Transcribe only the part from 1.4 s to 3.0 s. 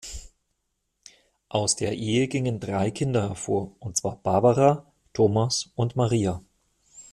Aus der Ehe gingen drei